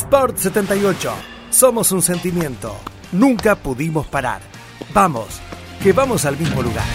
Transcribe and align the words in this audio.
Sport 0.00 0.38
78. 0.38 1.12
Somos 1.50 1.92
un 1.92 2.00
sentimiento. 2.00 2.74
Nunca 3.12 3.54
pudimos 3.54 4.06
parar. 4.06 4.40
Vamos, 4.94 5.26
que 5.82 5.92
vamos 5.92 6.24
al 6.24 6.38
mismo 6.38 6.62
lugar. 6.62 6.86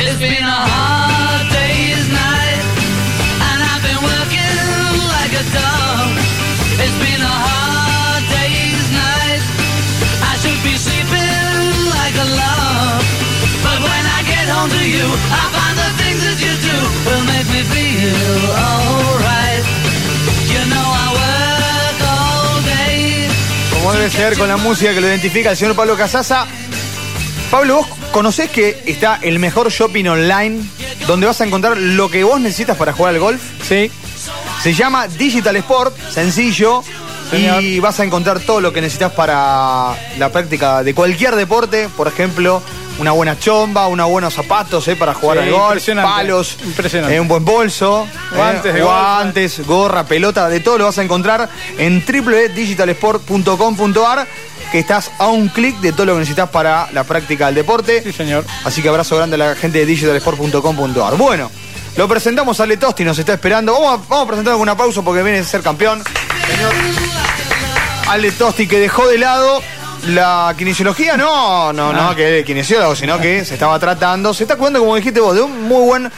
It's 0.00 0.18
been 0.18 0.42
a 0.42 0.60
hard 0.72 1.46
day's 1.52 2.08
night, 2.10 2.64
and 3.46 3.58
I've 3.70 3.82
been 3.86 4.02
working 4.02 4.58
like 5.14 5.32
a 5.38 5.44
dog. 5.54 6.10
It's 6.82 6.98
been 6.98 7.22
a 7.22 7.36
hard 7.46 8.24
day's 8.26 8.88
night. 8.90 9.42
I 10.30 10.34
should 10.42 10.60
be 10.66 10.74
sleeping 10.76 11.70
like 11.94 12.16
a 12.18 12.28
log. 12.40 13.02
But 13.62 13.78
when 13.78 14.04
I 14.18 14.20
get 14.26 14.48
home 14.50 14.68
to 14.68 14.82
you, 14.82 15.06
I 15.30 15.59
Como 24.10 24.22
debe 24.22 24.30
ser 24.30 24.38
con 24.38 24.48
la 24.48 24.56
música 24.56 24.92
que 24.92 25.00
lo 25.00 25.06
identifica 25.06 25.50
el 25.50 25.56
señor 25.56 25.76
Pablo 25.76 25.96
Casasa. 25.96 26.46
Pablo, 27.50 27.76
vos 27.76 27.86
conocés 28.12 28.50
que 28.50 28.82
está 28.86 29.18
el 29.22 29.38
mejor 29.38 29.70
shopping 29.70 30.06
online 30.06 30.62
donde 31.06 31.26
vas 31.26 31.40
a 31.40 31.44
encontrar 31.44 31.76
lo 31.76 32.10
que 32.10 32.24
vos 32.24 32.40
necesitas 32.40 32.76
para 32.76 32.92
jugar 32.92 33.14
al 33.14 33.20
golf. 33.20 33.40
Sí. 33.62 33.90
Se 34.62 34.74
llama 34.74 35.06
Digital 35.08 35.56
Sport, 35.56 35.96
sencillo. 36.10 36.82
Señor. 37.30 37.62
Y 37.62 37.78
vas 37.78 38.00
a 38.00 38.04
encontrar 38.04 38.40
todo 38.40 38.60
lo 38.60 38.72
que 38.72 38.80
necesitas 38.80 39.12
para 39.12 39.94
la 40.18 40.32
práctica 40.32 40.82
de 40.82 40.94
cualquier 40.94 41.36
deporte. 41.36 41.88
Por 41.96 42.08
ejemplo, 42.08 42.62
una 43.00 43.12
buena 43.12 43.38
chomba, 43.38 43.86
unos 43.88 44.08
buenos 44.08 44.34
zapatos 44.34 44.86
eh, 44.88 44.96
para 44.96 45.14
jugar 45.14 45.38
Sí, 45.38 45.44
al 45.44 45.50
golf, 45.50 45.66
impresionante, 45.72 46.10
palos, 46.10 46.56
impresionante. 46.62 47.16
eh, 47.16 47.20
un 47.20 47.28
buen 47.28 47.44
bolso, 47.44 48.06
Guantes 48.34 48.66
eh, 48.66 48.72
de 48.74 48.80
golf. 48.82 48.92
guantes, 48.94 49.66
gorra, 49.66 50.04
pelota, 50.04 50.48
de 50.48 50.60
todo 50.60 50.78
lo 50.78 50.84
vas 50.84 50.98
a 50.98 51.02
encontrar 51.02 51.48
en 51.78 52.04
www.digitalsport.com.ar 52.04 54.26
que 54.70 54.78
estás 54.78 55.10
a 55.18 55.26
un 55.28 55.48
clic 55.48 55.76
de 55.80 55.92
todo 55.92 56.04
lo 56.06 56.12
que 56.12 56.20
necesitas 56.20 56.48
para 56.50 56.88
la 56.92 57.02
práctica 57.04 57.46
del 57.46 57.56
deporte. 57.56 58.02
Sí, 58.04 58.12
señor. 58.12 58.44
Así 58.64 58.82
que 58.82 58.88
abrazo 58.88 59.16
grande 59.16 59.34
a 59.34 59.38
la 59.38 59.56
gente 59.56 59.78
de 59.78 59.86
digitalsport.com.ar. 59.86 61.16
Bueno, 61.16 61.50
lo 61.96 62.06
presentamos 62.06 62.60
a 62.60 62.62
Ale 62.62 62.76
Tosti, 62.76 63.02
nos 63.04 63.18
está 63.18 63.32
esperando. 63.32 63.72
Vamos 63.72 63.94
a, 63.94 63.96
vamos 64.08 64.24
a 64.24 64.26
presentar 64.28 64.52
con 64.54 64.62
una 64.62 64.76
pausa 64.76 65.02
porque 65.02 65.22
viene 65.24 65.38
a 65.40 65.44
ser 65.44 65.62
campeón. 65.62 66.04
Señor 66.48 66.72
Ale 68.08 68.30
Tosti, 68.32 68.66
que 68.68 68.78
dejó 68.78 69.08
de 69.08 69.18
lado 69.18 69.60
la 70.08 70.54
kinesiología. 70.56 71.16
No, 71.16 71.72
no, 71.72 71.92
no, 71.92 72.14
que 72.14 72.40
es 72.40 72.44
kinesiólogo, 72.44 72.94
sino 72.96 73.18
que 73.18 73.44
se 73.44 73.54
estaba 73.54 73.78
tratando. 73.78 74.34
Se 74.34 74.44
está 74.44 74.56
cuidando, 74.56 74.80
como 74.80 74.96
dijiste 74.96 75.20
vos, 75.20 75.34
de 75.34 75.42
un 75.42 75.68
muy 75.68 75.84
buen 75.84 76.12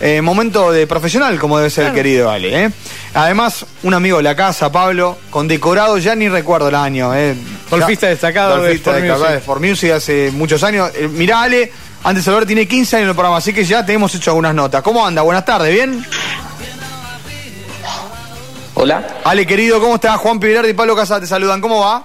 eh, 0.00 0.22
momento 0.22 0.72
de 0.72 0.86
profesional, 0.86 1.38
como 1.38 1.58
debe 1.58 1.70
ser 1.70 1.86
el 1.86 1.92
querido 1.92 2.30
Ale. 2.30 2.64
¿eh? 2.64 2.70
Además, 3.14 3.66
un 3.82 3.94
amigo 3.94 4.16
de 4.18 4.22
la 4.22 4.34
casa, 4.34 4.72
Pablo, 4.72 5.18
con 5.30 5.46
decorado, 5.48 5.98
ya 5.98 6.14
ni 6.14 6.28
recuerdo 6.28 6.68
el 6.68 6.74
año. 6.74 7.14
¿eh? 7.14 7.36
Golfista 7.70 8.08
destacado 8.08 8.56
de 8.56 8.68
golfista 8.68 8.90
Sport 8.90 9.04
destacado 9.04 9.60
de 9.60 9.68
Music 9.68 9.90
hace 9.92 10.30
muchos 10.32 10.62
años. 10.62 10.90
Eh, 10.94 11.08
mirá, 11.08 11.42
Ale, 11.42 11.70
antes 12.02 12.24
de 12.24 12.30
hablar, 12.30 12.46
tiene 12.46 12.66
15 12.66 12.96
años 12.96 13.04
en 13.04 13.08
el 13.10 13.14
programa, 13.14 13.36
así 13.36 13.52
que 13.52 13.64
ya 13.64 13.84
te 13.84 13.92
hemos 13.92 14.14
hecho 14.14 14.30
algunas 14.30 14.54
notas. 14.54 14.82
¿Cómo 14.82 15.06
anda? 15.06 15.22
Buenas 15.22 15.44
tardes, 15.44 15.72
¿bien? 15.72 16.04
Hola, 18.74 19.18
Ale, 19.24 19.46
querido, 19.46 19.78
¿cómo 19.80 19.96
estás? 19.96 20.16
Juan 20.18 20.40
Pilar 20.40 20.64
y 20.66 20.72
Pablo 20.72 20.96
Casas 20.96 21.20
te 21.20 21.26
saludan. 21.26 21.60
¿Cómo 21.60 21.80
va? 21.80 22.04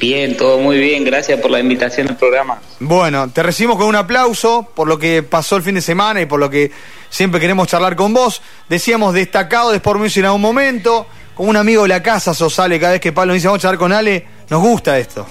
Bien, 0.00 0.36
todo 0.36 0.58
muy 0.58 0.78
bien, 0.78 1.04
gracias 1.04 1.38
por 1.40 1.50
la 1.50 1.60
invitación 1.60 2.08
al 2.08 2.16
programa. 2.16 2.58
Bueno, 2.80 3.30
te 3.30 3.42
recibimos 3.42 3.76
con 3.76 3.86
un 3.86 3.94
aplauso 3.94 4.68
por 4.74 4.88
lo 4.88 4.98
que 4.98 5.22
pasó 5.22 5.56
el 5.56 5.62
fin 5.62 5.76
de 5.76 5.82
semana 5.82 6.20
y 6.20 6.26
por 6.26 6.40
lo 6.40 6.50
que 6.50 6.72
siempre 7.10 7.38
queremos 7.40 7.68
charlar 7.68 7.94
con 7.94 8.12
vos. 8.12 8.42
Decíamos 8.68 9.14
destacado 9.14 9.70
de 9.70 9.76
Sport 9.76 10.00
Music 10.00 10.20
en 10.20 10.24
algún 10.24 10.40
momento, 10.40 11.06
como 11.34 11.50
un 11.50 11.56
amigo 11.56 11.82
de 11.82 11.88
la 11.88 12.02
casa 12.02 12.34
sos 12.34 12.58
Ale, 12.58 12.80
cada 12.80 12.92
vez 12.92 13.00
que 13.00 13.12
Pablo 13.12 13.34
dice 13.34 13.46
vamos 13.46 13.60
a 13.60 13.62
charlar 13.62 13.78
con 13.78 13.92
Ale, 13.92 14.26
nos 14.48 14.60
gusta 14.60 14.98
esto. 14.98 15.26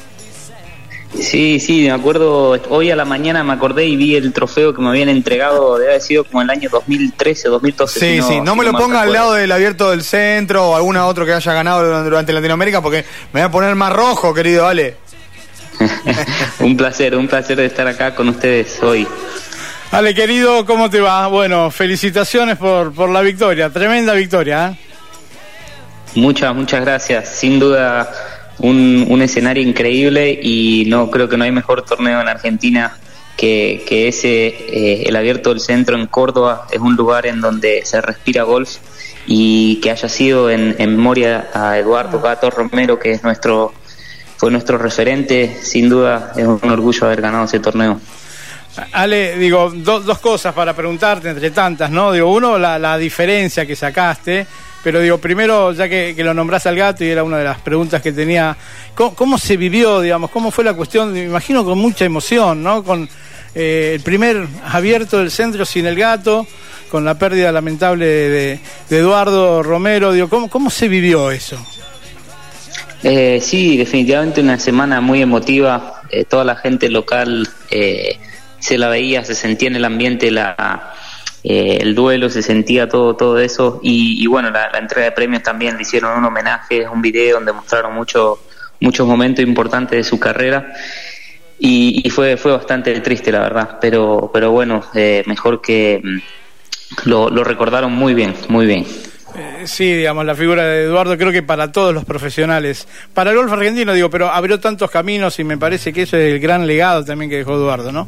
Sí, 1.17 1.59
sí, 1.59 1.81
me 1.86 1.92
acuerdo, 1.92 2.52
hoy 2.70 2.92
a 2.92 2.95
la 2.95 3.03
mañana 3.03 3.43
me 3.43 3.53
acordé 3.53 3.86
y 3.86 3.95
vi 3.95 4.15
el 4.15 4.31
trofeo 4.31 4.73
que 4.75 4.81
me 4.81 4.89
habían 4.89 5.09
entregado, 5.09 5.77
debe 5.77 5.92
haber 5.93 6.02
sido 6.02 6.23
como 6.23 6.42
el 6.43 6.49
año 6.49 6.70
2013 6.71 7.47
o 7.47 7.52
2012. 7.53 7.99
Sí, 7.99 8.05
si 8.21 8.21
sí, 8.21 8.42
no 8.42 8.53
si 8.53 8.59
me 8.59 8.65
lo 8.65 8.73
ponga 8.73 9.02
al 9.02 9.11
lado 9.11 9.33
del 9.33 9.52
abierto 9.52 9.89
del 9.89 10.03
centro 10.03 10.69
o 10.69 10.75
alguna 10.75 11.08
otro 11.08 11.25
que 11.25 11.33
haya 11.33 11.53
ganado 11.53 11.83
durante- 11.83 12.09
durante 12.09 12.33
Latinoamérica 12.33 12.81
porque 12.81 13.03
me 13.33 13.42
voy 13.42 13.48
a 13.48 13.52
poner 13.52 13.75
más 13.75 13.92
rojo, 13.92 14.33
querido 14.36 14.67
Ale. 14.67 14.98
un 16.59 16.77
placer, 16.77 17.15
un 17.15 17.27
placer 17.27 17.58
de 17.58 17.65
estar 17.65 17.87
acá 17.87 18.14
con 18.14 18.30
ustedes 18.30 18.81
hoy. 18.83 19.08
Ale, 19.92 20.14
querido, 20.14 20.64
¿cómo 20.65 20.89
te 20.92 21.02
va? 21.02 21.25
Bueno, 21.27 21.71
felicitaciones 21.71 22.58
por, 22.58 22.93
por 22.93 23.09
la 23.09 23.21
victoria. 23.21 23.71
Tremenda 23.71 24.14
victoria, 24.14 24.69
¿eh? 24.77 24.86
Muchas, 26.15 26.53
muchas 26.55 26.81
gracias. 26.81 27.30
Sin 27.30 27.59
duda, 27.59 28.11
un, 28.59 29.05
un 29.09 29.21
escenario 29.21 29.64
increíble 29.64 30.39
y 30.42 30.86
no 30.87 31.09
creo 31.11 31.27
que 31.30 31.37
no 31.37 31.43
hay 31.43 31.52
mejor 31.52 31.83
torneo 31.83 32.21
en 32.21 32.27
Argentina 32.27 32.97
que, 33.37 33.83
que 33.87 34.08
ese, 34.09 34.47
eh, 34.47 35.03
el 35.08 35.15
Abierto 35.15 35.49
del 35.49 35.59
Centro 35.61 35.97
en 35.97 36.08
Córdoba. 36.08 36.67
Es 36.71 36.80
un 36.80 36.95
lugar 36.95 37.25
en 37.25 37.39
donde 37.42 37.81
se 37.86 38.02
respira 38.02 38.43
golf 38.43 38.77
y 39.27 39.75
que 39.81 39.92
haya 39.92 40.09
sido 40.09 40.49
en, 40.49 40.75
en 40.77 40.95
memoria 40.98 41.49
a 41.53 41.77
Eduardo 41.77 42.19
Gato 42.19 42.49
Romero, 42.49 42.99
que 42.99 43.11
es 43.11 43.23
nuestro 43.23 43.73
fue 44.37 44.52
nuestro 44.52 44.77
referente. 44.77 45.58
Sin 45.61 45.89
duda, 45.89 46.33
es 46.36 46.45
un 46.45 46.69
orgullo 46.69 47.05
haber 47.05 47.21
ganado 47.21 47.45
ese 47.45 47.59
torneo. 47.59 47.99
Ale, 48.93 49.37
digo, 49.37 49.71
do- 49.75 49.99
dos 49.99 50.19
cosas 50.19 50.53
para 50.53 50.73
preguntarte 50.73 51.30
entre 51.30 51.52
tantas, 51.52 51.92
¿no? 51.92 52.11
Digo, 52.11 52.31
uno, 52.31 52.58
la, 52.58 52.80
la 52.80 52.98
diferencia 52.98 53.65
que 53.65 53.75
sacaste, 53.75 54.45
pero 54.84 55.02
digo, 55.02 55.17
primero, 55.17 55.73
ya 55.73 55.90
que, 55.90 56.16
lo 56.17 56.34
nombraste 56.34 56.70
al 56.70 56.76
gato 56.76 57.04
y 57.04 57.10
era 57.10 57.23
una 57.23 57.38
de 57.38 57.44
las 57.44 57.60
preguntas 57.60 58.02
que 58.02 58.12
tenía, 58.12 58.56
¿cómo, 58.95 59.38
se 59.38 59.58
vivió, 59.58 60.02
digamos, 60.02 60.30
cómo 60.32 60.52
fue 60.52 60.64
la 60.64 60.73
cuestión? 60.73 61.14
Me 61.14 61.23
imagino 61.23 61.64
con 61.66 61.78
mucha 61.78 62.06
emoción, 62.06 62.64
¿no? 62.64 62.84
Con 62.84 63.10
eh, 63.56 63.94
el 63.95 64.02
primer 64.02 64.48
abierto 64.66 65.20
del 65.20 65.32
centro 65.32 65.66
sin 65.66 65.86
el 65.86 65.95
gato, 65.95 66.48
con 66.90 67.06
la 67.06 67.17
pérdida 67.17 67.52
lamentable 67.52 68.06
de, 68.06 68.60
de 68.90 68.98
Eduardo 68.98 69.64
Romero, 69.64 70.14
digo, 70.14 70.30
¿cómo, 70.30 70.50
¿cómo 70.50 70.70
se 70.70 70.88
vivió 70.88 71.32
eso? 71.32 71.58
Eh, 73.04 73.40
sí, 73.42 73.78
definitivamente 73.78 74.42
una 74.42 74.60
semana 74.60 75.02
muy 75.02 75.22
emotiva. 75.22 76.02
Eh, 76.11 76.26
toda 76.26 76.44
la 76.44 76.56
gente 76.56 76.90
local 76.90 77.48
eh, 77.72 78.17
se 78.60 78.78
la 78.78 78.90
veía, 78.90 79.23
se 79.23 79.36
sentía 79.36 79.70
en 79.70 79.76
el 79.78 79.86
ambiente 79.86 80.32
la, 80.32 80.94
eh, 81.44 81.77
el 81.82 81.95
duelo, 81.95 82.30
se 82.30 82.42
sentía 82.42 82.88
todo 82.89 83.16
todo 83.16 83.39
eso. 83.39 83.80
Y, 83.82 84.26
bueno, 84.27 84.50
la, 84.52 84.70
entrega 84.77 85.05
de 85.05 85.11
premios 85.11 85.44
también 85.44 85.76
le 85.76 85.83
hicieron 85.83 86.17
un 86.17 86.26
homenaje, 86.26 86.88
un 86.88 87.02
video 87.02 87.36
donde 87.36 87.54
mostraron 87.54 87.94
mucho, 87.94 88.39
muchos 88.80 89.08
momentos 89.08 89.44
importantes 89.44 89.98
de 89.98 90.04
su 90.04 90.20
carrera. 90.20 90.73
Y, 91.60 92.10
fue, 92.10 92.38
fue 92.38 92.52
bastante 92.52 92.98
triste, 93.02 93.32
la 93.32 93.39
verdad. 93.39 93.78
Pero, 93.82 94.32
pero 94.33 94.52
bueno, 94.52 94.83
eh, 94.94 95.23
mejor 95.26 95.61
que 95.61 96.02
mm, 96.04 97.10
lo, 97.10 97.30
lo 97.30 97.44
recordaron 97.44 97.92
muy 97.92 98.14
bien, 98.14 98.33
muy 98.48 98.66
bien. 98.66 98.86
Eh, 99.36 99.67
Sí, 99.67 99.94
digamos, 99.94 100.26
la 100.26 100.36
figura 100.36 100.66
de 100.66 100.83
Eduardo 100.83 101.17
creo 101.17 101.32
que 101.32 101.44
para 101.44 101.72
todos 101.72 101.94
los 101.94 102.05
profesionales. 102.05 102.88
Para 103.14 103.32
el 103.32 103.38
golf 103.38 103.52
argentino, 103.52 103.94
digo, 103.94 104.10
pero 104.10 104.30
abrió 104.30 104.60
tantos 104.60 104.89
caminos 104.89 105.39
y 105.39 105.44
me 105.44 105.58
parece 105.58 105.94
que 105.94 106.04
eso 106.04 106.17
es 106.17 106.33
el 106.33 106.39
gran 106.39 106.66
legado 106.66 107.04
también 107.04 107.30
que 107.30 107.38
dejó 107.38 107.54
Eduardo, 107.55 107.92
¿no? 107.92 108.08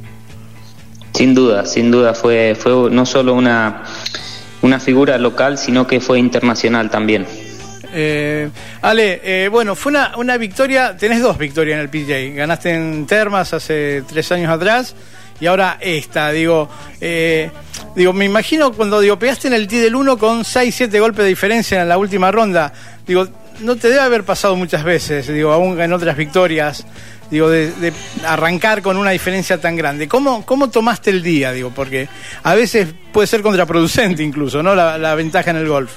Sin 1.22 1.36
duda, 1.36 1.68
sin 1.68 1.92
duda, 1.92 2.16
fue, 2.16 2.58
fue 2.59 2.90
no 2.90 3.06
solo 3.06 3.36
una, 3.36 3.84
una 4.64 4.80
figura 4.80 5.20
local, 5.20 5.59
sino 5.59 5.86
que 5.86 6.00
fue 6.00 6.18
internacional 6.18 6.90
también. 6.90 7.28
Eh, 7.94 8.50
Ale, 8.82 9.22
eh, 9.24 9.48
bueno, 9.48 9.76
fue 9.76 9.92
una, 9.92 10.14
una 10.18 10.38
victoria, 10.38 10.98
tenés 10.98 11.22
dos 11.22 11.38
victorias 11.38 11.76
en 11.76 11.82
el 11.82 11.90
PJ. 11.90 12.34
Ganaste 12.34 12.74
en 12.74 13.06
Termas 13.06 13.54
hace 13.54 14.02
tres 14.09 14.32
años 14.32 14.50
atrás 14.50 14.96
y 15.40 15.46
ahora 15.46 15.78
esta, 15.80 16.32
digo, 16.32 16.68
eh, 17.00 17.52
digo, 17.96 18.14
me 18.14 18.26
imagino 18.26 18.72
cuando 18.74 19.00
digo, 19.00 19.20
pegaste 19.20 19.48
en 19.48 19.53
el 19.53 19.68
T 19.68 19.76
del 19.76 19.94
1 19.94 20.18
con 20.18 20.44
6, 20.44 20.74
7 20.74 21.00
golpes 21.00 21.22
de 21.24 21.29
diferencia 21.29 21.84
en 21.84 21.88
la 21.88 22.00
última 22.00 22.32
ronda, 22.32 22.74
digo, 23.06 23.28
no 23.59 23.76
te 23.76 23.90
debe 23.90 24.02
haber 24.02 24.24
pasado 24.24 24.56
muchas 24.56 24.84
veces, 24.84 25.28
digo, 25.28 25.52
aún 25.52 25.79
en 25.79 25.94
otras 25.94 26.17
victorias, 26.17 26.84
digo, 27.31 27.49
de, 27.49 27.72
de 27.72 27.93
arrancar 28.28 28.81
con 28.81 28.97
una 28.97 29.11
diferencia 29.11 29.59
tan 29.59 29.75
grande. 29.75 30.07
¿Cómo, 30.07 30.45
¿Cómo 30.45 30.69
tomaste 30.69 31.09
el 31.09 31.23
día? 31.23 31.51
Digo, 31.53 31.72
porque 31.73 32.07
a 32.43 32.53
veces 32.53 32.93
puede 33.11 33.25
ser 33.25 33.41
contraproducente 33.41 34.22
incluso, 34.22 34.61
¿no? 34.61 34.75
La, 34.75 35.16
ventaja 35.16 35.51
en 35.51 35.57
el 35.57 35.67
golf. 35.67 35.93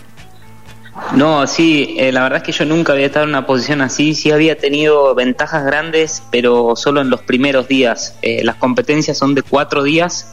No, 1.13 1.47
sí, 1.49 1.97
eh, 1.99 2.13
la 2.13 2.23
verdad 2.23 2.39
es 2.39 2.45
que 2.45 2.53
yo 2.53 2.65
nunca 2.65 2.93
había 2.93 3.07
estado 3.07 3.25
en 3.25 3.31
una 3.31 3.47
posición 3.47 3.81
así, 3.81 4.15
sí 4.15 4.31
había 4.31 4.57
tenido 4.57 5.13
ventajas 5.17 5.65
grandes, 5.65 6.23
pero 6.31 6.77
solo 6.77 7.01
en 7.01 7.11
los 7.11 7.21
primeros 7.23 7.67
días. 7.67 8.17
Eh, 8.23 8.45
las 8.45 8.57
competencias 8.57 9.19
son 9.19 9.35
de 9.35 9.43
cuatro 9.43 9.83
días 9.83 10.29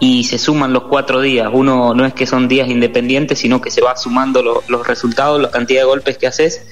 y 0.00 0.24
se 0.24 0.38
suman 0.38 0.72
los 0.72 0.84
cuatro 0.84 1.20
días. 1.20 1.48
Uno 1.52 1.94
no 1.94 2.04
es 2.04 2.12
que 2.14 2.26
son 2.26 2.48
días 2.48 2.68
independientes, 2.68 3.38
sino 3.38 3.60
que 3.60 3.70
se 3.70 3.80
va 3.80 3.96
sumando 3.96 4.42
lo- 4.42 4.62
los 4.68 4.86
resultados, 4.86 5.40
la 5.40 5.50
cantidad 5.50 5.82
de 5.82 5.86
golpes 5.86 6.18
que 6.18 6.26
haces. 6.26 6.62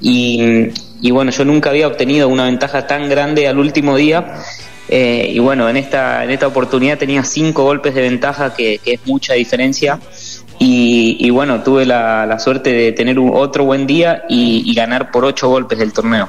Y, 0.00 0.68
y 1.00 1.10
bueno, 1.10 1.30
yo 1.30 1.44
nunca 1.44 1.70
había 1.70 1.86
obtenido 1.86 2.28
una 2.28 2.44
ventaja 2.44 2.86
tan 2.86 3.08
grande 3.08 3.48
al 3.48 3.58
último 3.58 3.96
día. 3.96 4.34
Eh, 4.88 5.30
y 5.32 5.38
bueno, 5.38 5.68
en 5.68 5.76
esta, 5.78 6.24
en 6.24 6.30
esta 6.30 6.46
oportunidad 6.46 6.98
tenía 6.98 7.24
cinco 7.24 7.64
golpes 7.64 7.94
de 7.94 8.02
ventaja, 8.02 8.54
que, 8.54 8.80
es 8.84 9.00
mucha 9.06 9.34
diferencia. 9.34 9.98
Y, 10.58 11.16
y 11.20 11.30
bueno, 11.30 11.62
tuve 11.62 11.86
la, 11.86 12.26
la 12.26 12.38
suerte 12.38 12.72
de 12.72 12.92
tener 12.92 13.18
un, 13.18 13.30
otro 13.34 13.64
buen 13.64 13.86
día 13.86 14.24
y, 14.28 14.72
ganar 14.74 15.10
por 15.10 15.24
ocho 15.24 15.48
golpes 15.48 15.80
el 15.80 15.92
torneo. 15.92 16.28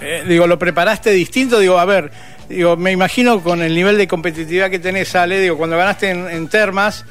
Eh, 0.00 0.22
digo, 0.28 0.46
¿lo 0.46 0.58
preparaste 0.58 1.10
distinto? 1.10 1.58
Digo, 1.58 1.78
a 1.78 1.84
ver, 1.84 2.12
digo, 2.48 2.76
me 2.76 2.92
imagino 2.92 3.42
con 3.42 3.62
el 3.62 3.74
nivel 3.74 3.98
de 3.98 4.06
competitividad 4.08 4.70
que 4.70 4.78
tenés, 4.78 5.14
Ale, 5.14 5.40
digo, 5.40 5.56
cuando 5.56 5.76
ganaste 5.76 6.10
en, 6.10 6.28
en 6.28 6.48
Termas, 6.48 7.04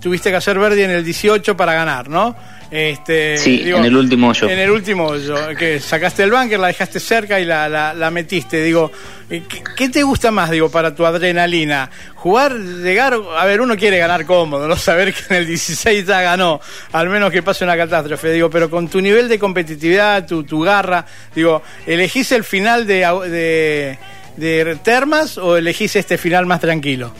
tuviste 0.00 0.30
que 0.30 0.36
hacer 0.36 0.58
verde 0.58 0.84
en 0.84 0.90
el 0.90 1.04
18 1.04 1.56
para 1.56 1.74
ganar, 1.74 2.08
¿no? 2.08 2.36
Este, 2.70 3.38
Sí, 3.38 3.62
en 3.64 3.84
el 3.84 3.96
último 3.96 4.28
hoyo. 4.28 4.48
En 4.48 4.58
el 4.58 4.70
último 4.70 5.06
hoyo, 5.06 5.36
que 5.56 5.78
sacaste 5.78 6.24
el 6.24 6.32
bunker, 6.32 6.58
la 6.58 6.66
dejaste 6.66 6.98
cerca 6.98 7.38
y 7.38 7.44
la, 7.44 7.68
la, 7.68 7.94
la 7.94 8.10
metiste. 8.10 8.62
Digo, 8.62 8.90
eh, 9.30 9.44
¿qué, 9.48 9.62
qué 9.76 9.88
te 9.88 10.02
gusta 10.02 10.32
más, 10.32 10.50
digo, 10.50 10.68
para 10.68 10.92
tu 10.92 11.06
adrenalina? 11.06 11.88
Jugar, 12.16 12.56
llegar, 12.56 13.14
a 13.38 13.44
ver, 13.44 13.60
uno 13.60 13.76
quiere 13.76 13.98
ganar 13.98 14.26
cómodo, 14.26 14.66
no 14.66 14.76
saber 14.76 15.14
que 15.14 15.34
en 15.34 15.42
el 15.42 15.46
16 15.46 16.06
ya 16.06 16.22
ganó, 16.22 16.60
al 16.92 17.08
menos 17.08 17.30
que 17.30 17.42
pase 17.42 17.62
una 17.62 17.76
catástrofe, 17.76 18.32
digo, 18.32 18.50
pero 18.50 18.68
con 18.68 18.88
tu 18.88 19.00
nivel 19.00 19.28
de 19.28 19.38
competitividad, 19.38 20.26
tu, 20.26 20.42
tu 20.42 20.60
garra, 20.60 21.06
digo, 21.34 21.62
¿elegís 21.86 22.32
el 22.32 22.42
final 22.42 22.84
de, 22.84 23.06
de, 23.30 23.98
de 24.36 24.76
Termas 24.82 25.38
o 25.38 25.56
elegís 25.56 25.96
este 25.96 26.18
final 26.18 26.46
más 26.46 26.60
tranquilo? 26.60 27.12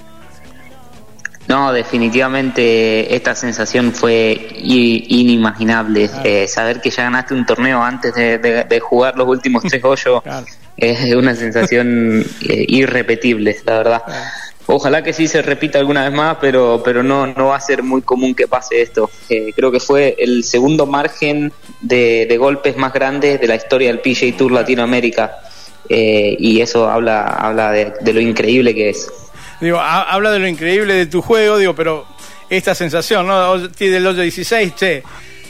No, 1.48 1.72
definitivamente 1.72 3.14
esta 3.14 3.34
sensación 3.36 3.92
fue 3.92 4.48
inimaginable. 4.62 6.08
Claro. 6.08 6.22
Eh, 6.28 6.48
saber 6.48 6.80
que 6.80 6.90
ya 6.90 7.04
ganaste 7.04 7.34
un 7.34 7.46
torneo 7.46 7.82
antes 7.82 8.14
de, 8.14 8.38
de- 8.38 8.64
de 8.64 8.80
jugar 8.80 9.16
los 9.16 9.28
últimos 9.28 9.62
tres 9.64 9.82
hoyos 9.84 10.22
Claro. 10.24 10.46
es 10.76 11.14
una 11.14 11.34
sensación 11.34 12.24
eh, 12.48 12.64
irrepetible, 12.68 13.56
la 13.64 13.78
verdad. 13.78 14.02
Ojalá 14.68 15.04
que 15.04 15.12
sí 15.12 15.28
se 15.28 15.40
repita 15.42 15.78
alguna 15.78 16.02
vez 16.08 16.12
más, 16.12 16.38
pero, 16.40 16.82
pero 16.84 17.04
no, 17.04 17.28
no 17.28 17.46
va 17.46 17.56
a 17.56 17.60
ser 17.60 17.84
muy 17.84 18.02
común 18.02 18.34
que 18.34 18.48
pase 18.48 18.82
esto. 18.82 19.08
Eh, 19.28 19.52
creo 19.54 19.70
que 19.70 19.78
fue 19.78 20.16
el 20.18 20.42
segundo 20.42 20.84
margen 20.86 21.52
de, 21.80 22.26
de 22.28 22.36
golpes 22.36 22.76
más 22.76 22.92
grandes 22.92 23.40
de 23.40 23.46
la 23.46 23.54
historia 23.54 23.86
del 23.94 24.00
PGA 24.00 24.36
Tour 24.36 24.50
Latinoamérica. 24.50 25.36
Eh, 25.88 26.36
y 26.38 26.60
eso 26.60 26.88
habla, 26.88 27.24
habla 27.26 27.70
de- 27.72 27.92
de 28.00 28.12
lo 28.12 28.20
increíble 28.20 28.74
que 28.74 28.90
es. 28.90 29.10
Digo, 29.60 29.78
ha- 29.78 30.02
habla 30.02 30.30
de 30.32 30.38
lo 30.38 30.48
increíble 30.48 30.94
de 30.94 31.06
tu 31.06 31.22
juego, 31.22 31.56
digo, 31.58 31.74
pero 31.74 32.06
esta 32.50 32.74
sensación, 32.74 33.26
¿no? 33.26 33.70
Tiene 33.70 33.96
el 33.98 34.06
hoyo 34.06 34.22
16, 34.22 34.74
che, 34.74 35.02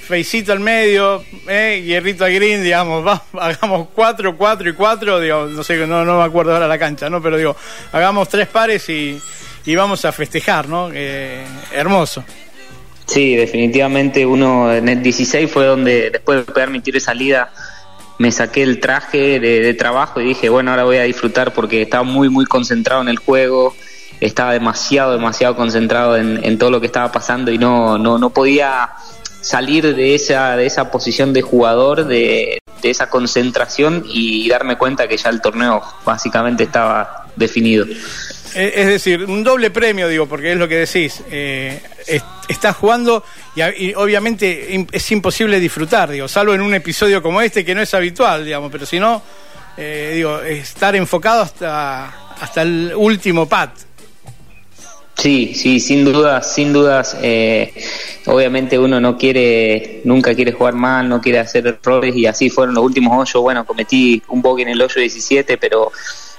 feicito 0.06 0.52
al 0.52 0.60
medio, 0.60 1.24
eh, 1.48 1.82
hierrito 1.84 2.24
al 2.24 2.32
green, 2.32 2.62
digamos, 2.62 3.04
va, 3.06 3.22
hagamos 3.40 3.88
4, 3.94 4.36
4 4.36 4.68
y 4.70 4.72
4, 4.72 5.20
digo, 5.20 5.46
no 5.46 5.64
sé, 5.64 5.86
no, 5.86 6.04
no 6.04 6.18
me 6.18 6.24
acuerdo 6.24 6.52
ahora 6.54 6.68
la 6.68 6.78
cancha, 6.78 7.10
¿no? 7.10 7.20
Pero 7.22 7.36
digo, 7.36 7.56
hagamos 7.92 8.28
tres 8.28 8.46
pares 8.46 8.88
y, 8.88 9.20
y 9.64 9.74
vamos 9.74 10.04
a 10.04 10.12
festejar, 10.12 10.68
¿no? 10.68 10.90
Eh, 10.94 11.44
hermoso. 11.72 12.24
Sí, 13.06 13.36
definitivamente 13.36 14.24
uno 14.26 14.72
en 14.72 14.88
el 14.88 15.02
16 15.02 15.50
fue 15.50 15.64
donde 15.66 16.10
después 16.10 16.44
de 16.46 16.52
pegar 16.52 16.70
mi 16.70 16.80
tiro 16.80 16.96
de 16.96 17.00
salida 17.00 17.52
me 18.18 18.32
saqué 18.32 18.62
el 18.62 18.80
traje 18.80 19.40
de, 19.40 19.74
trabajo 19.74 20.20
y 20.20 20.28
dije, 20.28 20.48
bueno, 20.48 20.70
ahora 20.70 20.84
voy 20.84 20.96
a 20.96 21.02
disfrutar 21.02 21.52
porque 21.52 21.82
estaba 21.82 22.02
muy, 22.02 22.28
muy 22.28 22.46
concentrado 22.46 23.02
en 23.02 23.08
el 23.08 23.18
juego, 23.18 23.74
estaba 24.20 24.52
demasiado, 24.52 25.12
demasiado 25.12 25.56
concentrado 25.56 26.16
en, 26.16 26.44
en 26.44 26.58
todo 26.58 26.70
lo 26.70 26.80
que 26.80 26.86
estaba 26.86 27.12
pasando 27.12 27.50
y 27.50 27.58
no, 27.58 27.98
no, 27.98 28.18
no 28.18 28.30
podía 28.30 28.90
salir 29.40 29.94
de 29.94 30.14
esa, 30.14 30.56
de 30.56 30.66
esa 30.66 30.90
posición 30.90 31.32
de 31.32 31.42
jugador, 31.42 32.06
de, 32.06 32.58
de 32.82 32.90
esa 32.90 33.08
concentración 33.08 34.04
y 34.08 34.48
darme 34.48 34.76
cuenta 34.76 35.06
que 35.08 35.16
ya 35.16 35.30
el 35.30 35.40
torneo 35.40 35.82
básicamente 36.04 36.64
estaba 36.64 37.26
definido. 37.36 37.86
Es 38.58 38.86
decir, 38.86 39.24
un 39.24 39.44
doble 39.44 39.70
premio, 39.70 40.08
digo, 40.08 40.26
porque 40.26 40.52
es 40.52 40.58
lo 40.58 40.66
que 40.66 40.76
decís. 40.76 41.22
Eh, 41.30 41.80
es- 42.06 42.22
estás 42.48 42.74
jugando 42.76 43.22
y, 43.54 43.92
obviamente 43.94 44.86
es 44.92 45.10
imposible 45.12 45.60
disfrutar, 45.60 46.10
digo, 46.10 46.26
salvo 46.28 46.54
en 46.54 46.60
un 46.62 46.72
episodio 46.74 47.22
como 47.22 47.42
este 47.42 47.64
que 47.64 47.74
no 47.74 47.82
es 47.82 47.92
habitual, 47.92 48.44
digamos, 48.44 48.70
pero 48.72 48.86
si 48.86 48.98
no, 48.98 49.22
eh, 49.76 50.12
digo, 50.14 50.40
estar 50.40 50.96
enfocado 50.96 51.42
hasta, 51.42 52.06
hasta 52.40 52.62
el 52.62 52.92
último 52.96 53.46
pat. 53.46 53.70
Sí, 55.18 55.54
sí, 55.54 55.80
sin 55.80 56.04
dudas, 56.04 56.54
sin 56.54 56.72
dudas. 56.72 57.16
eh, 57.22 57.72
obviamente 58.26 58.78
uno 58.78 59.00
no 59.00 59.16
quiere, 59.16 60.00
nunca 60.04 60.34
quiere 60.34 60.52
jugar 60.52 60.74
mal, 60.74 61.08
no 61.08 61.20
quiere 61.20 61.38
hacer 61.38 61.66
errores 61.66 62.14
y 62.14 62.26
así 62.26 62.50
fueron 62.50 62.74
los 62.74 62.84
últimos 62.84 63.12
hoyos. 63.18 63.42
Bueno, 63.42 63.64
cometí 63.64 64.22
un 64.28 64.42
bogey 64.42 64.62
en 64.64 64.68
el 64.70 64.82
hoyo 64.82 65.00
17, 65.00 65.56
pero, 65.58 65.90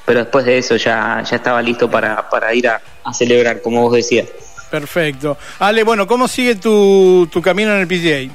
pero 0.07 0.21
después 0.21 0.45
de 0.45 0.57
eso 0.57 0.77
ya, 0.77 1.21
ya 1.29 1.35
estaba 1.35 1.61
listo 1.61 1.91
para, 1.91 2.29
para 2.29 2.53
ir 2.53 2.69
a, 2.69 2.81
a 3.03 3.13
celebrar, 3.13 3.61
como 3.61 3.81
vos 3.81 3.91
decías. 3.91 4.29
Perfecto. 4.71 5.37
Ale, 5.59 5.83
bueno, 5.83 6.07
¿cómo 6.07 6.29
sigue 6.29 6.55
tu, 6.55 7.27
tu 7.29 7.41
camino 7.41 7.75
en 7.75 7.81
el 7.81 7.87
PGA? 7.87 8.33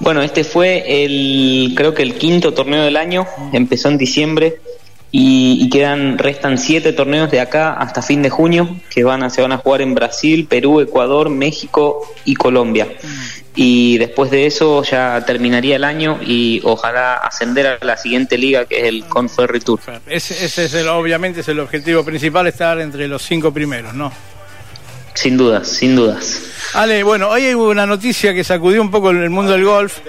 Bueno, 0.00 0.22
este 0.22 0.42
fue 0.42 1.04
el, 1.04 1.74
creo 1.76 1.92
que 1.92 2.02
el 2.02 2.14
quinto 2.14 2.54
torneo 2.54 2.82
del 2.82 2.96
año, 2.96 3.26
empezó 3.52 3.90
en 3.90 3.98
diciembre 3.98 4.58
y, 5.16 5.58
y 5.60 5.70
quedan, 5.70 6.18
restan 6.18 6.58
siete 6.58 6.92
torneos 6.92 7.30
de 7.30 7.38
acá 7.38 7.74
hasta 7.74 8.02
fin 8.02 8.20
de 8.20 8.30
junio 8.30 8.80
que 8.90 9.04
van 9.04 9.22
a, 9.22 9.30
se 9.30 9.42
van 9.42 9.52
a 9.52 9.58
jugar 9.58 9.80
en 9.80 9.94
Brasil, 9.94 10.48
Perú, 10.48 10.80
Ecuador, 10.80 11.30
México 11.30 12.00
y 12.24 12.34
Colombia. 12.34 12.88
Y 13.54 13.96
después 13.98 14.32
de 14.32 14.46
eso 14.46 14.82
ya 14.82 15.22
terminaría 15.24 15.76
el 15.76 15.84
año 15.84 16.18
y 16.20 16.60
ojalá 16.64 17.14
ascender 17.14 17.64
a 17.64 17.84
la 17.84 17.96
siguiente 17.96 18.36
liga 18.36 18.64
que 18.64 18.80
es 18.80 18.84
el 18.88 19.04
Conferry 19.04 19.60
Tour. 19.60 19.78
Ese, 20.08 20.44
ese 20.44 20.64
es 20.64 20.74
el, 20.74 20.88
obviamente 20.88 21.42
es 21.42 21.48
el 21.48 21.60
objetivo 21.60 22.04
principal, 22.04 22.48
estar 22.48 22.80
entre 22.80 23.06
los 23.06 23.22
cinco 23.22 23.54
primeros, 23.54 23.94
¿no? 23.94 24.10
Sin 25.14 25.36
dudas, 25.36 25.68
sin 25.68 25.94
dudas. 25.94 26.40
Ale, 26.72 27.04
bueno, 27.04 27.28
hoy 27.28 27.44
hay 27.44 27.54
una 27.54 27.86
noticia 27.86 28.34
que 28.34 28.42
sacudió 28.42 28.82
un 28.82 28.90
poco 28.90 29.10
el 29.10 29.30
mundo 29.30 29.52
del 29.52 29.64
golf. 29.64 30.00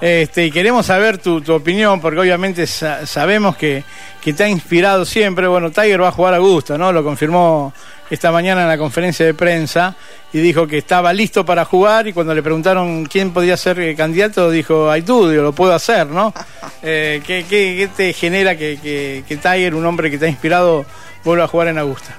Este, 0.00 0.46
y 0.46 0.50
queremos 0.52 0.86
saber 0.86 1.18
tu, 1.18 1.40
tu 1.40 1.52
opinión, 1.54 2.00
porque 2.00 2.20
obviamente 2.20 2.66
sa- 2.66 3.04
sabemos 3.06 3.56
que, 3.56 3.82
que 4.20 4.32
te 4.32 4.44
ha 4.44 4.48
inspirado 4.48 5.04
siempre. 5.04 5.46
Bueno, 5.48 5.70
Tiger 5.72 6.00
va 6.02 6.08
a 6.08 6.12
jugar 6.12 6.34
a 6.34 6.38
gusto, 6.38 6.78
¿no? 6.78 6.92
Lo 6.92 7.02
confirmó 7.02 7.72
esta 8.08 8.30
mañana 8.30 8.62
en 8.62 8.68
la 8.68 8.78
conferencia 8.78 9.26
de 9.26 9.34
prensa 9.34 9.94
y 10.32 10.38
dijo 10.38 10.66
que 10.68 10.78
estaba 10.78 11.12
listo 11.12 11.44
para 11.44 11.64
jugar. 11.64 12.06
Y 12.06 12.12
cuando 12.12 12.32
le 12.34 12.42
preguntaron 12.44 13.06
quién 13.06 13.32
podía 13.32 13.56
ser 13.56 13.80
eh, 13.80 13.96
candidato, 13.96 14.50
dijo, 14.52 14.88
hay 14.90 15.02
tú, 15.02 15.28
digo, 15.28 15.42
lo 15.42 15.52
puedo 15.52 15.74
hacer, 15.74 16.06
¿no? 16.06 16.32
Eh, 16.80 17.20
¿qué, 17.26 17.44
qué, 17.48 17.74
qué 17.76 17.88
te 17.88 18.12
genera 18.12 18.56
que, 18.56 18.78
que, 18.80 19.24
que 19.26 19.36
Tiger, 19.36 19.74
un 19.74 19.84
hombre 19.84 20.12
que 20.12 20.16
te 20.16 20.26
ha 20.26 20.28
inspirado, 20.28 20.86
vuelva 21.24 21.44
a 21.44 21.48
jugar 21.48 21.66
en 21.66 21.78
Augusta? 21.78 22.14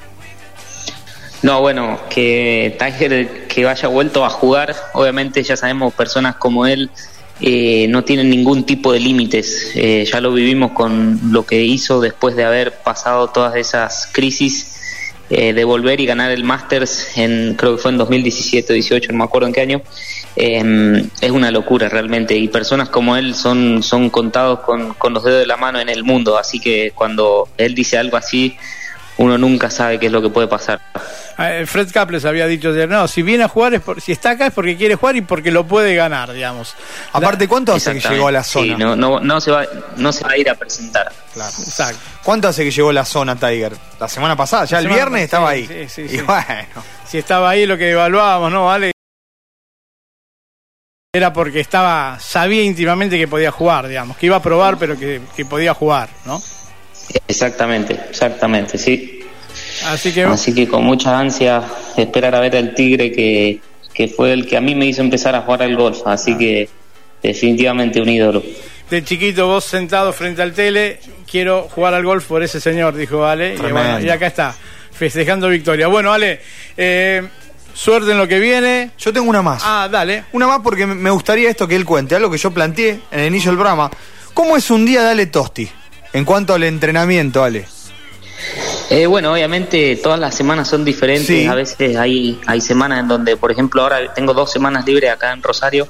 No, 1.44 1.62
bueno, 1.62 1.98
que 2.10 2.76
Tiger 2.78 3.48
que 3.48 3.64
vaya 3.64 3.88
vuelto 3.88 4.26
a 4.26 4.30
jugar, 4.30 4.76
obviamente 4.92 5.42
ya 5.44 5.56
sabemos 5.56 5.94
personas 5.94 6.36
como 6.36 6.66
él 6.66 6.90
eh, 7.42 7.88
no 7.90 8.04
tienen 8.04 8.30
ningún 8.30 8.66
tipo 8.66 8.92
de 8.92 9.00
límites. 9.00 9.72
Eh, 9.76 10.06
ya 10.12 10.22
lo 10.22 10.34
vivimos 10.34 10.72
con 10.72 11.20
lo 11.32 11.46
que 11.46 11.64
hizo 11.64 12.02
después 12.02 12.36
de 12.36 12.44
haber 12.44 12.74
pasado 12.80 13.30
todas 13.30 13.56
esas 13.56 14.10
crisis 14.12 14.76
eh, 15.32 15.54
de 15.54 15.64
volver 15.64 16.00
y 16.00 16.08
ganar 16.08 16.32
el 16.32 16.44
Masters 16.44 17.16
en 17.16 17.54
creo 17.54 17.76
que 17.76 17.82
fue 17.84 17.92
en 17.92 18.00
2017 18.00 18.74
18 18.74 19.12
no 19.12 19.20
me 19.20 19.24
acuerdo 19.26 19.48
en 19.48 19.54
qué 19.54 19.62
año. 19.62 19.82
Eh, 20.36 21.08
es 21.22 21.32
una 21.32 21.52
locura 21.52 21.88
realmente 21.88 22.36
y 22.36 22.48
personas 22.48 22.90
como 22.90 23.16
él 23.16 23.36
son 23.36 23.84
son 23.84 24.10
contados 24.10 24.62
con, 24.62 24.96
con 24.96 25.14
los 25.14 25.24
dedos 25.24 25.40
de 25.40 25.46
la 25.46 25.58
mano 25.58 25.80
en 25.80 25.90
el 25.90 26.04
mundo, 26.04 26.38
así 26.38 26.60
que 26.60 26.94
cuando 26.96 27.48
él 27.58 27.76
dice 27.76 27.98
algo 27.98 28.18
así 28.18 28.58
uno 29.18 29.38
nunca 29.38 29.70
sabe 29.70 30.00
qué 30.00 30.08
es 30.08 30.12
lo 30.12 30.22
que 30.22 30.30
puede 30.30 30.48
pasar. 30.48 30.80
Eh, 31.42 31.66
Fred 31.66 31.90
Caples 31.94 32.26
había 32.26 32.48
dicho 32.48 32.70
ayer, 32.70 32.90
no, 32.90 33.08
si 33.08 33.22
viene 33.22 33.46
a 33.46 33.48
jugar, 33.48 33.74
es 33.74 33.82
por, 33.82 34.02
si 34.02 34.12
está 34.12 34.32
acá 34.32 34.48
es 34.48 34.54
porque 34.54 34.76
quiere 34.76 34.96
jugar 34.96 35.16
y 35.16 35.22
porque 35.22 35.52
lo 35.52 35.66
puede 35.66 35.96
ganar, 35.96 36.34
digamos. 36.34 36.76
Aparte, 37.14 37.48
¿cuánto 37.48 37.74
hace 37.74 37.94
que 37.94 38.02
llegó 38.10 38.28
a 38.28 38.32
la 38.34 38.44
Sí, 38.44 38.72
zona? 38.72 38.78
no, 38.78 38.96
no, 38.96 39.20
no, 39.22 39.40
se 39.40 39.52
va, 39.52 39.66
no 39.96 40.12
se 40.12 40.24
va 40.26 40.32
a 40.32 40.38
ir 40.38 40.50
a 40.50 40.56
presentar. 40.56 41.10
Claro. 41.34 41.54
Exacto. 41.58 42.00
¿Cuánto 42.24 42.48
hace 42.50 42.66
que 42.66 42.72
llegó 42.72 42.90
a 42.90 42.94
la 42.94 43.06
zona 43.06 43.36
Tiger? 43.38 43.72
La 44.00 44.10
semana 44.10 44.36
pasada, 44.36 44.66
ya 44.66 44.76
La 44.76 44.80
el 44.80 44.84
semana 44.84 44.96
viernes 44.98 45.30
pasada, 45.30 45.54
estaba 45.56 45.76
ahí. 45.78 45.88
sí, 45.88 46.08
sí, 46.08 46.14
y 46.14 46.18
sí. 46.20 46.24
bueno, 46.26 46.84
Si 47.08 47.18
estaba 47.20 47.50
ahí 47.52 47.66
lo 47.66 47.78
que 47.78 47.90
evaluábamos, 47.92 48.52
¿no? 48.52 48.66
Vale. 48.66 48.92
Era 51.14 51.34
porque 51.34 51.60
estaba, 51.60 52.18
sabía 52.20 52.62
íntimamente 52.64 53.18
que 53.18 53.28
podía 53.28 53.52
jugar, 53.52 53.88
digamos, 53.88 54.16
que 54.18 54.28
iba 54.28 54.36
a 54.36 54.42
probar, 54.42 54.78
pero 54.78 54.98
que, 54.98 55.22
que 55.36 55.46
podía 55.46 55.74
jugar, 55.74 56.10
¿no? 56.26 56.42
Exactamente, 57.28 57.94
exactamente, 58.10 58.78
sí. 58.78 59.19
Así 59.86 60.12
que, 60.14 60.24
Así 60.24 60.54
que 60.54 60.68
con 60.68 60.84
mucha 60.84 61.18
ansia 61.20 61.64
esperar 61.98 62.36
a 62.36 62.40
ver 62.40 62.56
al 62.56 62.74
Tigre 62.76 63.12
que, 63.12 63.60
que 63.94 64.08
fue 64.08 64.34
el 64.34 64.46
que 64.48 64.58
a 64.58 64.62
mí 64.62 64.76
me 64.76 64.86
hizo 64.86 65.02
empezar 65.02 65.36
a 65.36 65.42
jugar 65.42 65.64
al 65.64 65.76
golf. 65.76 66.00
Así 66.06 66.38
que 66.38 66.70
definitivamente 67.24 68.02
un 68.02 68.10
ídolo. 68.10 68.44
de 68.90 69.04
chiquito 69.04 69.48
vos 69.48 69.66
sentado 69.66 70.12
frente 70.14 70.42
al 70.42 70.54
tele, 70.54 71.00
quiero 71.30 71.68
jugar 71.74 71.94
al 71.94 72.04
golf 72.04 72.26
por 72.26 72.42
ese 72.44 72.60
señor, 72.60 72.96
dijo 72.96 73.26
Ale. 73.26 73.56
Y, 73.56 73.58
bueno, 73.72 74.00
y 74.00 74.10
acá 74.10 74.28
está, 74.28 74.56
festejando 74.92 75.48
victoria. 75.50 75.88
Bueno, 75.88 76.12
Ale, 76.12 76.40
eh, 76.78 77.28
suerte 77.74 78.12
en 78.12 78.18
lo 78.18 78.28
que 78.28 78.40
viene. 78.40 78.92
yo 78.98 79.14
tengo 79.14 79.30
una 79.30 79.42
más. 79.42 79.62
Ah, 79.66 79.88
dale. 79.92 80.24
Una 80.34 80.48
más 80.48 80.60
porque 80.64 80.86
me- 80.88 80.96
me 80.96 81.10
gustaría 81.12 81.50
esto 81.50 81.68
que 81.68 81.76
él 81.76 81.86
cuente, 81.86 82.16
algo 82.16 82.32
que 82.32 82.38
yo 82.38 82.52
planteé 82.52 83.00
en 83.12 83.20
el 83.20 83.28
inicio 83.28 83.52
del 83.52 83.58
programa. 83.58 83.92
¿Cómo 84.34 84.56
es 84.58 84.70
un 84.72 84.86
día 84.86 85.04
de 85.04 85.10
Ale 85.12 85.26
Tosti? 85.28 85.70
En 86.14 86.26
cuanto 86.26 86.54
al 86.54 86.64
entrenamiento, 86.64 87.44
Ale. 87.44 87.66
Eh, 88.90 89.06
bueno, 89.06 89.32
obviamente 89.34 89.96
todas 89.98 90.20
las 90.20 90.34
semanas 90.36 90.68
son 90.68 90.84
diferentes. 90.84 91.28
Sí. 91.28 91.46
A 91.46 91.54
veces 91.54 91.96
hay, 91.96 92.40
hay 92.48 92.60
semanas 92.62 93.00
en 93.02 93.08
donde, 93.08 93.38
por 93.38 93.52
ejemplo, 93.52 93.84
ahora 93.84 94.14
tengo 94.14 94.34
dos 94.34 94.52
semanas 94.52 94.86
libres 94.86 95.12
acá 95.12 95.32
en 95.32 95.44
Rosario. 95.44 95.88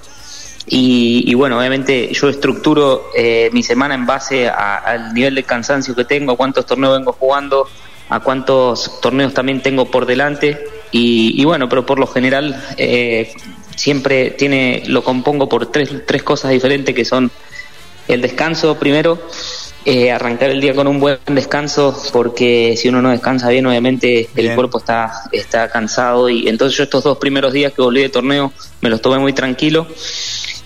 Y, 0.67 1.23
y 1.25 1.33
bueno, 1.33 1.57
obviamente 1.57 2.11
yo 2.13 2.29
estructuro 2.29 3.09
eh, 3.15 3.49
mi 3.53 3.63
semana 3.63 3.95
en 3.95 4.05
base 4.05 4.47
a- 4.49 4.77
al 4.77 5.13
nivel 5.13 5.33
de 5.35 5.43
cansancio 5.43 5.95
que 5.95 6.05
tengo, 6.05 6.33
a 6.33 6.37
cuántos 6.37 6.65
torneos 6.65 6.97
vengo 6.97 7.13
jugando, 7.13 7.67
a 8.09 8.19
cuántos 8.19 8.99
torneos 9.01 9.33
también 9.33 9.61
tengo 9.61 9.89
por 9.89 10.05
delante. 10.05 10.59
Y, 10.91 11.41
y 11.41 11.45
bueno, 11.45 11.69
pero 11.69 11.85
por 11.85 11.99
lo 11.99 12.07
general 12.07 12.61
eh, 12.77 13.31
siempre 13.75 14.31
tiene 14.31 14.83
lo 14.87 15.03
compongo 15.03 15.47
por 15.47 15.71
tres, 15.71 15.89
tres 16.05 16.21
cosas 16.23 16.51
diferentes 16.51 16.93
que 16.93 17.05
son 17.05 17.31
el 18.07 18.21
descanso 18.21 18.77
primero, 18.77 19.19
eh, 19.89 20.11
arrancar 20.11 20.51
el 20.51 20.61
día 20.61 20.75
con 20.75 20.85
un 20.87 20.99
buen 20.99 21.17
descanso, 21.25 21.99
porque 22.13 22.75
si 22.77 22.89
uno 22.89 23.01
no 23.01 23.09
descansa 23.09 23.49
bien, 23.49 23.65
obviamente 23.65 24.29
Bien. 24.35 24.49
el 24.49 24.55
cuerpo 24.55 24.77
está, 24.77 25.11
está 25.31 25.67
cansado. 25.69 26.29
Y 26.29 26.47
entonces 26.47 26.77
yo 26.77 26.83
estos 26.83 27.03
dos 27.03 27.17
primeros 27.17 27.51
días 27.53 27.73
que 27.73 27.81
volví 27.81 28.01
de 28.01 28.09
torneo 28.09 28.53
me 28.81 28.89
los 28.91 29.01
tomé 29.01 29.17
muy 29.17 29.33
tranquilo. 29.33 29.87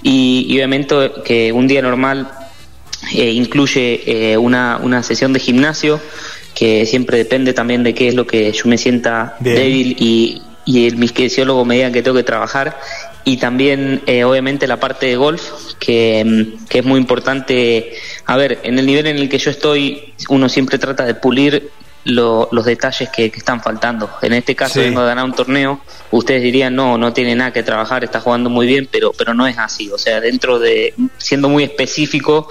Y, 0.01 0.45
y 0.49 0.57
obviamente 0.57 1.11
que 1.23 1.53
un 1.53 1.67
día 1.67 1.81
normal 1.81 2.29
eh, 3.15 3.31
incluye 3.31 4.01
eh, 4.05 4.37
una, 4.37 4.79
una 4.83 5.01
sesión 5.03 5.31
de 5.31 5.39
gimnasio, 5.39 6.01
que 6.53 6.85
siempre 6.85 7.17
depende 7.17 7.53
también 7.53 7.81
de 7.81 7.93
qué 7.93 8.09
es 8.09 8.15
lo 8.15 8.27
que 8.27 8.51
yo 8.51 8.63
me 8.65 8.77
sienta 8.77 9.37
Bien. 9.39 9.55
débil 9.55 9.95
y, 9.99 10.41
y 10.65 10.87
el 10.87 11.13
kinesiólogo 11.13 11.65
me 11.65 11.75
diga 11.75 11.91
que 11.91 12.03
tengo 12.03 12.17
que 12.17 12.23
trabajar. 12.23 12.77
Y 13.25 13.37
también, 13.37 14.01
eh, 14.05 14.23
obviamente, 14.25 14.67
la 14.67 14.79
parte 14.79 15.05
de 15.05 15.15
golf, 15.15 15.41
que, 15.79 16.23
mm, 16.25 16.65
que 16.67 16.79
es 16.79 16.85
muy 16.85 16.99
importante. 16.99 17.93
A 18.25 18.35
ver, 18.37 18.59
en 18.63 18.77
el 18.79 18.85
nivel 18.85 19.07
en 19.07 19.17
el 19.17 19.29
que 19.29 19.37
yo 19.37 19.49
estoy, 19.51 20.13
uno 20.29 20.49
siempre 20.49 20.77
trata 20.77 21.05
de 21.05 21.15
pulir 21.15 21.69
lo- 22.05 22.49
los 22.51 22.65
detalles 22.65 23.07
que, 23.09 23.31
que 23.31 23.37
están 23.39 23.61
faltando. 23.63 24.09
En 24.21 24.33
este 24.33 24.55
caso, 24.55 24.73
Sí. 24.73 24.81
vengo 24.81 24.99
a 24.99 25.05
ganar 25.05 25.23
un 25.23 25.31
torneo. 25.33 25.79
Ustedes 26.11 26.43
dirían, 26.43 26.75
no, 26.75 26.97
no 26.97 27.13
tiene 27.13 27.33
nada 27.33 27.53
que 27.53 27.63
trabajar, 27.63 28.03
está 28.03 28.19
jugando 28.19 28.49
muy 28.49 28.67
bien, 28.67 28.89
pero, 28.91 29.13
pero 29.17 29.33
no 29.33 29.47
es 29.47 29.57
así. 29.57 29.89
O 29.89 29.97
sea, 29.97 30.19
dentro 30.19 30.59
de, 30.59 30.93
siendo 31.17 31.47
muy 31.47 31.63
específico, 31.63 32.49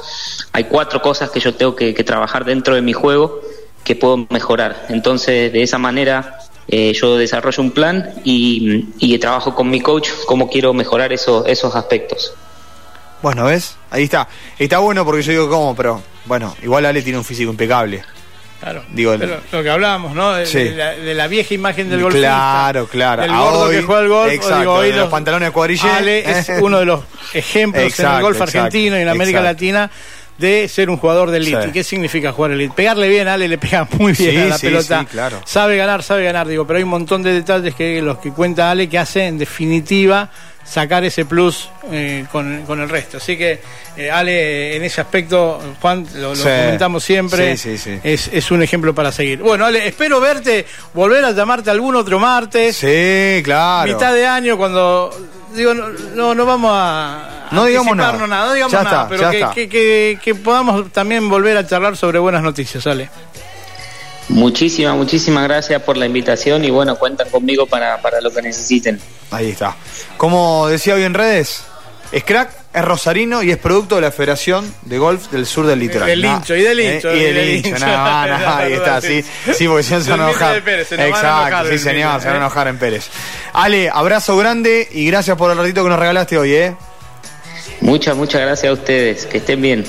hay 0.52 0.64
cuatro 0.64 1.02
cosas 1.02 1.29
que 1.31 1.38
yo 1.41 1.55
tengo 1.55 1.76
que, 1.76 1.93
que 1.93 2.02
trabajar 2.02 2.47
dentro 2.47 2.75
de 2.75 2.81
mi 2.81 2.95
juego 2.95 3.43
que 3.85 3.95
puedo 3.95 4.26
mejorar. 4.31 4.87
Entonces, 4.88 5.52
de 5.52 5.62
esa 5.62 5.76
manera, 5.76 6.38
eh, 6.69 6.92
yo 6.95 7.16
desarrollo 7.16 7.62
un 7.62 7.71
plan 7.73 8.11
y, 8.25 8.87
y 8.99 9.19
trabajo 9.19 9.54
con 9.54 9.69
mi 9.71 9.81
coach 9.81 10.09
cómo 10.26 10.49
quiero 10.49 10.73
mejorar 10.75 11.12
esos, 11.12 11.47
esos 11.47 11.75
aspectos. 11.76 12.35
Bueno, 13.23 13.45
¿ves? 13.45 13.76
Ahí 13.90 14.04
está. 14.04 14.28
Está 14.59 14.78
bueno 14.78 15.04
porque 15.04 15.23
yo 15.23 15.33
digo, 15.33 15.49
¿cómo? 15.49 15.76
Pero, 15.76 16.02
bueno, 16.25 16.54
igual 16.62 16.87
Ale 16.87 17.02
tiene 17.02 17.19
un 17.19 17.25
físico 17.25 17.50
impecable. 17.50 18.02
Claro. 18.61 18.85
Digo, 18.90 19.14
Pero 19.19 19.40
lo 19.50 19.62
que 19.62 19.71
hablábamos, 19.71 20.14
¿no? 20.14 20.35
De, 20.35 20.47
Sí. 20.47 20.59
de 20.59 20.71
la, 20.76 20.90
de 20.92 21.14
la 21.14 21.26
vieja 21.26 21.52
imagen 21.52 21.90
del 21.90 22.00
golfista. 22.00 22.28
Claro, 22.28 22.87
claro. 22.87 23.23
Del 23.23 23.31
A 23.33 23.40
gordo 23.40 23.61
hoy, 23.64 23.76
que 23.76 23.83
juega 23.83 24.00
al 24.02 24.09
golf. 24.09 24.33
exacto, 24.33 24.59
digo, 24.61 24.73
hoy 24.75 24.90
de 24.92 24.97
los 24.99 25.09
pantalones 25.09 25.49
de 25.49 25.52
cuadrille. 25.52 25.90
Ale 25.90 26.31
es 26.31 26.49
uno 26.61 26.78
de 26.78 26.85
los 26.85 27.00
ejemplos 27.35 27.99
en 27.99 28.07
el 28.07 28.23
golf 28.23 28.37
exacto, 28.40 28.59
argentino 28.61 28.97
y 28.99 29.02
en 29.02 29.09
América 29.09 29.38
exacto. 29.40 29.52
Latina 29.52 29.90
de 30.42 30.68
ser 30.68 30.90
un 30.90 30.99
jugador 30.99 31.30
de 31.30 31.38
elite. 31.38 31.62
Sí. 31.62 31.68
¿Y 31.70 31.72
qué 31.72 31.82
significa 31.84 32.32
jugar 32.32 32.50
elite? 32.50 32.75
Pegarle 32.76 33.08
bien, 33.08 33.26
Ale 33.28 33.49
le 33.49 33.56
pega 33.56 33.88
muy 33.99 34.12
bien 34.12 34.30
Sí, 34.32 34.37
a 34.37 34.44
la 34.46 34.58
sí, 34.58 34.66
pelota. 34.66 35.00
sí, 35.00 35.06
claro. 35.06 35.40
Sabe 35.46 35.78
ganar, 35.78 36.02
sabe 36.02 36.25
ganar, 36.25 36.46
digo, 36.46 36.66
pero 36.66 36.76
hay 36.76 36.82
un 36.82 36.90
montón 36.90 37.22
de 37.22 37.32
detalles 37.32 37.75
que 37.75 38.02
los 38.02 38.18
que 38.18 38.30
cuenta 38.32 38.70
Ale 38.70 38.88
que 38.90 38.99
hace 38.99 39.25
en 39.26 39.38
definitiva 39.38 40.28
sacar 40.64 41.04
ese 41.04 41.25
plus 41.25 41.69
eh, 41.90 42.25
con, 42.33 42.62
con 42.66 42.81
el 42.81 42.88
resto. 42.88 43.16
Así 43.19 43.37
que, 43.37 43.61
eh, 43.97 44.11
Ale, 44.11 44.76
en 44.76 44.83
ese 44.85 45.00
aspecto, 45.00 45.61
Juan, 45.81 46.07
lo, 46.14 46.31
lo 46.31 46.37
Sí. 46.37 46.42
comentamos 46.42 47.04
siempre, 47.04 47.57
Sí, 47.57 47.76
sí, 47.76 47.78
sí. 47.78 48.00
Es, 48.02 48.28
es 48.33 48.50
un 48.50 48.62
ejemplo 48.62 48.95
para 48.95 49.12
seguir. 49.12 49.40
Bueno, 49.40 49.66
Ale, 49.66 49.87
espero 49.87 50.21
verte, 50.21 50.64
volver 50.95 51.25
a 51.25 51.33
llamarte 51.33 51.71
algún 51.71 51.97
otro 51.97 52.19
martes, 52.19 52.76
Sí, 52.76 53.42
claro. 53.45 53.92
mitad 53.92 54.14
de 54.14 54.26
año, 54.26 54.57
cuando... 54.57 55.11
Digo, 55.54 55.75
no, 55.75 55.88
no, 56.14 56.35
no 56.35 56.47
vamos 56.47 56.71
a... 56.75 57.49
No 57.50 57.66
digamos 57.66 57.92
anticiparnos 57.92 58.28
nada. 58.31 58.47
no 58.47 58.52
digamos 58.54 58.73
Ya 58.73 58.83
nada, 58.83 58.97
está, 59.02 59.09
pero 59.11 59.23
ya 59.25 59.31
que, 59.31 59.37
está. 59.40 59.52
que- 59.54 59.69
que- 59.69 60.19
que 60.25 60.35
podamos 60.35 60.90
también 60.90 61.28
volver 61.28 61.59
a 61.59 61.66
charlar 61.66 61.95
sobre 61.99 62.19
buenas 62.19 62.42
noticias, 62.42 62.87
Ale. 62.87 63.11
Muchísimas, 64.29 64.97
muchísimas 64.97 65.45
gracias 65.45 65.83
por 65.83 65.97
la 65.97 66.07
invitación 66.07 66.64
y 66.64 66.71
bueno, 66.71 66.97
cuentan 66.97 67.29
conmigo 67.29 67.67
para, 67.67 68.00
para 68.00 68.21
lo 68.21 68.31
que 68.31 68.43
necesiten. 68.43 69.00
Ahí 69.31 69.50
está. 69.50 69.76
Como 70.17 70.69
decía 70.69 70.95
hoy 70.95 71.02
en 71.02 71.14
redes, 71.14 71.64
es 72.12 72.25
crack, 72.25 72.50
es 72.73 72.85
rosarino 72.85 73.43
y 73.43 73.50
es 73.50 73.59
producto 73.59 73.97
de 73.97 74.02
la 74.02 74.12
Federación 74.12 74.73
de 74.83 74.99
Golf 74.99 75.31
del 75.31 75.47
Sur 75.47 75.67
del 75.67 75.79
Litoral. 75.79 76.09
Del 76.09 76.25
hincho, 76.25 76.55
y 76.55 76.62
del 76.62 76.81
eh, 76.81 76.95
hincho, 76.95 77.14
y 77.14 77.19
y 77.19 77.23
del 77.23 77.57
hincho, 77.57 77.69
hincho. 77.71 77.87
no, 77.87 78.26
no, 78.26 78.49
ahí 78.57 78.73
está, 78.75 79.00
sí. 79.00 79.25
Sí, 79.55 79.67
porque 79.67 79.83
si 79.83 79.95
no 79.95 80.00
se 80.02 80.11
van 80.11 80.21
a 80.21 80.31
enojar. 80.31 80.57
Exacto, 80.57 80.95
enojar 80.95 81.67
sí 81.69 81.79
señor, 81.79 82.21
se 82.21 82.26
van 82.26 82.37
a 82.37 82.38
¿eh? 82.38 82.41
enojar 82.41 82.69
en 82.69 82.79
Pérez. 82.79 83.09
Ale, 83.52 83.91
abrazo 83.93 84.37
grande 84.37 84.88
y 84.93 85.07
gracias 85.07 85.37
por 85.37 85.50
el 85.50 85.59
ratito 85.59 85.83
que 85.83 85.91
nos 85.91 85.99
regalaste 85.99 86.38
hoy, 86.38 86.52
¿eh? 86.52 86.76
Muchas, 87.81 88.17
muchas 88.17 88.41
gracias 88.43 88.71
a 88.71 88.73
ustedes. 88.75 89.26
Que 89.26 89.38
estén 89.38 89.61
bien. 89.61 89.85